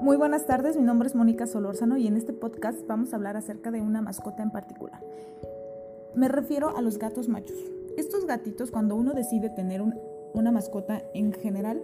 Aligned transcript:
Muy 0.00 0.16
buenas 0.16 0.46
tardes, 0.46 0.78
mi 0.78 0.82
nombre 0.84 1.08
es 1.08 1.14
Mónica 1.14 1.46
Solórzano 1.46 1.98
y 1.98 2.06
en 2.06 2.16
este 2.16 2.32
podcast 2.32 2.78
vamos 2.86 3.12
a 3.12 3.16
hablar 3.16 3.36
acerca 3.36 3.70
de 3.70 3.82
una 3.82 4.00
mascota 4.00 4.42
en 4.42 4.52
particular. 4.52 5.02
Me 6.14 6.28
refiero 6.28 6.74
a 6.74 6.80
los 6.80 6.98
gatos 6.98 7.28
machos. 7.28 7.58
Estos 7.98 8.24
gatitos, 8.24 8.70
cuando 8.70 8.96
uno 8.96 9.12
decide 9.12 9.50
tener 9.50 9.82
una 10.32 10.50
mascota 10.50 11.02
en 11.12 11.34
general, 11.34 11.82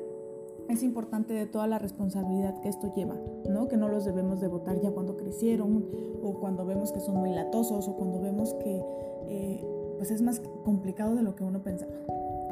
es 0.73 0.83
importante 0.83 1.35
de 1.35 1.47
toda 1.47 1.67
la 1.67 1.79
responsabilidad 1.79 2.61
que 2.61 2.69
esto 2.69 2.93
lleva, 2.95 3.17
¿no? 3.49 3.69
Que 3.69 3.77
no 3.77 3.89
los 3.89 4.05
debemos 4.05 4.41
de 4.41 4.49
botar 4.49 4.81
ya 4.81 4.91
cuando 4.91 5.17
crecieron 5.17 5.87
o 6.23 6.35
cuando 6.35 6.65
vemos 6.65 6.93
que 6.93 7.01
son 7.01 7.17
muy 7.17 7.31
latosos 7.31 7.89
o 7.89 7.97
cuando 7.97 8.21
vemos 8.21 8.55
que 8.55 8.83
eh, 9.27 9.65
pues 9.99 10.11
es 10.11 10.23
más 10.23 10.41
complicado 10.65 11.15
de 11.15 11.23
lo 11.23 11.35
que 11.35 11.45
uno 11.45 11.63
pensaba. 11.63 11.93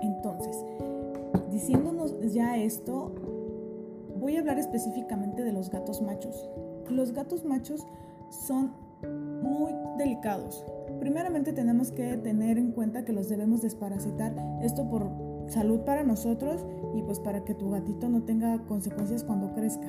Entonces, 0.03 0.57
diciéndonos 1.51 2.15
ya 2.33 2.57
esto, 2.57 3.13
voy 4.19 4.37
a 4.37 4.41
hablar 4.41 4.59
específicamente 4.59 5.45
de 5.45 5.53
los 5.53 5.71
gatos 5.71 6.03
machos. 6.03 6.49
Los 6.91 7.13
gatos 7.13 7.45
machos 7.45 7.87
son 8.47 8.73
muy 9.43 9.73
delicados. 9.97 10.65
Primeramente 11.01 11.53
tenemos 11.53 11.93
que 11.93 12.17
tener 12.17 12.59
en 12.59 12.73
cuenta 12.73 13.05
que 13.05 13.13
los 13.13 13.29
debemos 13.29 13.63
desparasitar, 13.63 14.35
esto 14.63 14.89
por 14.89 15.28
salud 15.49 15.81
para 15.81 16.05
nosotros 16.05 16.65
y 16.95 17.03
pues 17.03 17.21
para 17.21 17.45
que 17.45 17.55
tu 17.55 17.71
gatito 17.71 18.09
no 18.09 18.23
tenga 18.23 18.59
consecuencias 18.67 19.25
cuando 19.25 19.53
crezca. 19.55 19.89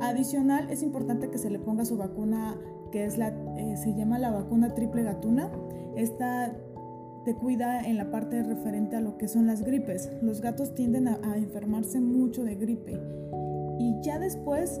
Adicional, 0.00 0.70
es 0.70 0.82
importante 0.82 1.30
que 1.30 1.38
se 1.38 1.50
le 1.50 1.58
ponga 1.58 1.84
su 1.84 1.96
vacuna 1.96 2.56
que 2.92 3.04
es 3.04 3.18
la, 3.18 3.28
eh, 3.56 3.76
se 3.76 3.94
llama 3.94 4.18
la 4.18 4.30
vacuna 4.30 4.74
triple 4.74 5.02
gatuna. 5.02 5.50
Esta 5.96 6.54
te 7.24 7.34
cuida 7.34 7.80
en 7.80 7.96
la 7.96 8.10
parte 8.10 8.42
referente 8.42 8.96
a 8.96 9.00
lo 9.00 9.16
que 9.16 9.26
son 9.26 9.46
las 9.46 9.62
gripes. 9.62 10.10
Los 10.22 10.40
gatos 10.40 10.74
tienden 10.74 11.08
a, 11.08 11.18
a 11.24 11.36
enfermarse 11.36 12.00
mucho 12.00 12.44
de 12.44 12.54
gripe. 12.54 13.00
Y 13.78 14.00
ya 14.02 14.18
después, 14.18 14.80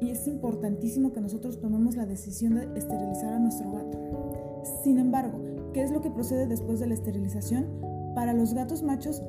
y 0.00 0.10
es 0.10 0.26
importantísimo 0.28 1.12
que 1.12 1.20
nosotros 1.20 1.58
tomemos 1.58 1.96
la 1.96 2.06
decisión 2.06 2.54
de 2.54 2.78
esterilizar 2.78 3.32
a 3.32 3.38
nuestro 3.38 3.72
gato. 3.72 4.62
Sin 4.84 4.98
embargo, 4.98 5.40
¿qué 5.72 5.82
es 5.82 5.90
lo 5.90 6.00
que 6.00 6.10
procede 6.10 6.46
después 6.46 6.78
de 6.80 6.86
la 6.86 6.94
esterilización? 6.94 7.66
Para 8.16 8.32
los 8.32 8.54
gatos 8.54 8.82
machos 8.82 9.22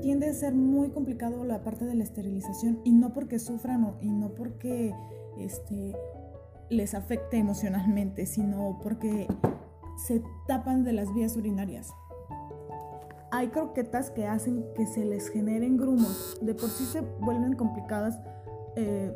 tiende 0.00 0.30
a 0.30 0.32
ser 0.32 0.54
muy 0.54 0.88
complicado 0.88 1.44
la 1.44 1.62
parte 1.62 1.84
de 1.84 1.94
la 1.94 2.04
esterilización 2.04 2.80
y 2.82 2.92
no 2.92 3.12
porque 3.12 3.38
sufran 3.38 3.98
y 4.00 4.08
no 4.08 4.30
porque 4.30 4.94
este, 5.36 5.94
les 6.70 6.94
afecte 6.94 7.36
emocionalmente, 7.36 8.24
sino 8.24 8.80
porque 8.82 9.28
se 10.06 10.22
tapan 10.48 10.84
de 10.84 10.94
las 10.94 11.12
vías 11.12 11.36
urinarias. 11.36 11.92
Hay 13.30 13.48
croquetas 13.48 14.10
que 14.10 14.26
hacen 14.26 14.64
que 14.74 14.86
se 14.86 15.04
les 15.04 15.28
generen 15.28 15.76
grumos. 15.76 16.38
De 16.40 16.54
por 16.54 16.70
sí 16.70 16.86
se 16.86 17.02
vuelven 17.02 17.56
complicadas 17.56 18.18
eh, 18.76 19.14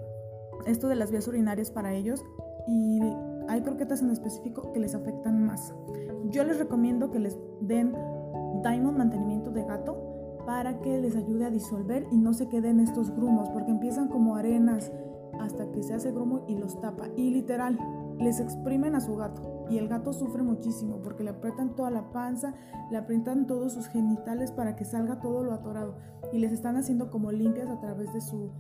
esto 0.67 0.87
de 0.87 0.97
las 0.97 1.11
vías 1.11 1.27
urinarias 1.27 1.70
para 1.70 1.95
ellos 1.95 2.22
y 2.67 3.00
hay 3.48 3.62
croquetas 3.62 4.03
en 4.03 4.11
específico 4.11 4.70
que 4.72 4.81
les 4.81 4.95
afectan 4.95 5.47
más. 5.47 5.72
Yo 6.27 6.45
les 6.45 6.59
recomiendo 6.59 7.11
que 7.11 7.20
les 7.20 7.39
den 7.62 7.95
Diamond 8.62 8.98
mantenimiento 8.98 9.51
de 9.51 9.64
gato 9.64 10.41
para 10.47 10.81
que 10.81 11.01
les 11.01 11.14
ayude 11.14 11.45
a 11.45 11.51
disolver 11.51 12.06
y 12.11 12.17
no 12.17 12.33
se 12.33 12.48
queden 12.48 12.81
estos 12.81 13.11
grumos, 13.11 13.50
porque 13.50 13.70
empiezan 13.70 14.09
como 14.09 14.37
arenas 14.37 14.91
hasta 15.41 15.70
que 15.70 15.83
se 15.83 15.95
hace 15.95 16.11
grumo 16.11 16.45
y 16.48 16.56
los 16.56 16.81
tapa. 16.81 17.09
Y 17.17 17.31
literal, 17.31 17.78
les 18.19 18.41
exprimen 18.41 18.95
a 18.95 19.00
su 19.00 19.15
gato 19.17 19.67
y 19.70 19.78
el 19.78 19.89
gato 19.89 20.12
sufre 20.12 20.42
muchísimo 20.42 21.00
porque 21.03 21.23
le 21.23 21.31
aprietan 21.31 21.77
toda 21.77 21.91
la 21.91 22.11
panza, 22.11 22.55
le 22.91 22.97
aprietan 22.97 23.47
todos 23.47 23.75
sus 23.75 23.87
genitales 23.87 24.50
para 24.50 24.75
que 24.75 24.84
salga 24.84 25.20
todo 25.20 25.45
lo 25.45 25.53
atorado 25.53 25.97
y 26.33 26.39
les 26.39 26.53
están 26.53 26.77
haciendo 26.77 27.11
como 27.11 27.31
limpias 27.31 27.69
a 27.69 27.81
través 27.81 28.12
de 28.12 28.20
su 28.20 28.50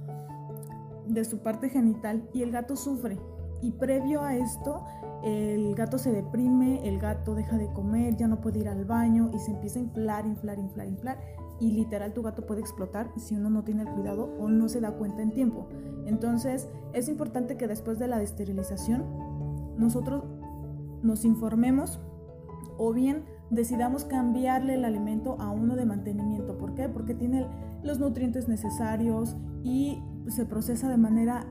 de 1.06 1.24
su 1.24 1.38
parte 1.38 1.70
genital 1.70 2.28
y 2.34 2.42
el 2.42 2.50
gato 2.50 2.76
sufre. 2.76 3.18
Y 3.60 3.72
previo 3.72 4.22
a 4.22 4.36
esto, 4.36 4.84
el 5.22 5.74
gato 5.74 5.98
se 5.98 6.12
deprime, 6.12 6.86
el 6.88 6.98
gato 6.98 7.34
deja 7.34 7.58
de 7.58 7.72
comer, 7.72 8.16
ya 8.16 8.28
no 8.28 8.40
puede 8.40 8.60
ir 8.60 8.68
al 8.68 8.84
baño 8.84 9.30
y 9.34 9.38
se 9.38 9.50
empieza 9.50 9.78
a 9.78 9.82
inflar, 9.82 10.26
inflar, 10.26 10.58
inflar, 10.58 10.86
inflar. 10.86 11.20
Y 11.60 11.72
literal 11.72 12.14
tu 12.14 12.22
gato 12.22 12.46
puede 12.46 12.60
explotar 12.60 13.10
si 13.16 13.34
uno 13.34 13.50
no 13.50 13.64
tiene 13.64 13.82
el 13.82 13.88
cuidado 13.88 14.32
o 14.38 14.48
no 14.48 14.68
se 14.68 14.80
da 14.80 14.92
cuenta 14.92 15.22
en 15.22 15.32
tiempo. 15.32 15.68
Entonces 16.06 16.68
es 16.92 17.08
importante 17.08 17.56
que 17.56 17.66
después 17.66 17.98
de 17.98 18.06
la 18.06 18.22
esterilización 18.22 19.04
nosotros 19.76 20.24
nos 21.02 21.24
informemos 21.24 22.00
o 22.76 22.92
bien 22.92 23.24
decidamos 23.50 24.04
cambiarle 24.04 24.74
el 24.74 24.84
alimento 24.84 25.36
a 25.40 25.50
uno 25.50 25.74
de 25.74 25.84
mantenimiento. 25.84 26.56
¿Por 26.58 26.74
qué? 26.74 26.88
Porque 26.88 27.14
tiene 27.14 27.46
los 27.82 27.98
nutrientes 27.98 28.48
necesarios 28.48 29.36
y 29.62 30.02
se 30.28 30.44
procesa 30.44 30.88
de 30.88 30.96
manera 30.96 31.46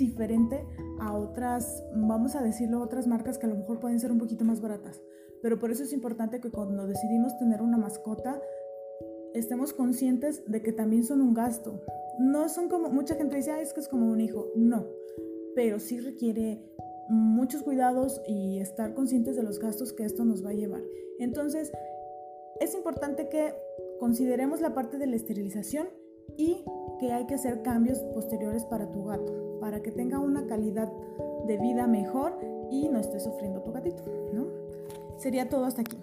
diferente 0.00 0.66
a 0.98 1.16
otras, 1.16 1.84
vamos 1.94 2.34
a 2.34 2.42
decirlo, 2.42 2.80
otras 2.80 3.06
marcas 3.06 3.38
que 3.38 3.46
a 3.46 3.48
lo 3.48 3.56
mejor 3.56 3.78
pueden 3.78 4.00
ser 4.00 4.10
un 4.10 4.18
poquito 4.18 4.44
más 4.44 4.60
baratas. 4.60 5.00
Pero 5.42 5.58
por 5.58 5.70
eso 5.70 5.84
es 5.84 5.92
importante 5.92 6.40
que 6.40 6.50
cuando 6.50 6.86
decidimos 6.86 7.38
tener 7.38 7.62
una 7.62 7.78
mascota, 7.78 8.42
estemos 9.32 9.72
conscientes 9.72 10.42
de 10.50 10.60
que 10.60 10.72
también 10.72 11.04
son 11.04 11.20
un 11.20 11.34
gasto. 11.34 11.80
No 12.18 12.48
son 12.48 12.68
como, 12.68 12.90
mucha 12.90 13.14
gente 13.14 13.36
dice, 13.36 13.60
es 13.60 13.72
que 13.72 13.80
es 13.80 13.88
como 13.88 14.10
un 14.10 14.20
hijo. 14.20 14.48
No, 14.56 14.86
pero 15.54 15.78
sí 15.78 16.00
requiere 16.00 16.60
muchos 17.08 17.62
cuidados 17.62 18.20
y 18.26 18.58
estar 18.58 18.94
conscientes 18.94 19.36
de 19.36 19.42
los 19.42 19.58
gastos 19.58 19.92
que 19.92 20.04
esto 20.04 20.24
nos 20.24 20.44
va 20.44 20.50
a 20.50 20.54
llevar. 20.54 20.82
Entonces, 21.18 21.72
es 22.60 22.74
importante 22.74 23.28
que 23.28 23.54
consideremos 23.98 24.60
la 24.60 24.74
parte 24.74 24.98
de 24.98 25.06
la 25.06 25.16
esterilización 25.16 25.88
y 26.36 26.64
que 26.98 27.12
hay 27.12 27.26
que 27.26 27.34
hacer 27.34 27.62
cambios 27.62 28.00
posteriores 28.14 28.64
para 28.64 28.90
tu 28.90 29.04
gato, 29.04 29.32
para 29.70 29.84
que 29.84 29.92
tenga 29.92 30.18
una 30.18 30.48
calidad 30.48 30.90
de 31.46 31.56
vida 31.56 31.86
mejor 31.86 32.36
y 32.72 32.88
no 32.88 32.98
esté 32.98 33.20
sufriendo 33.20 33.62
tu 33.62 33.70
gatito, 33.70 34.02
¿no? 34.32 34.48
Sería 35.16 35.48
todo 35.48 35.64
hasta 35.64 35.82
aquí. 35.82 35.96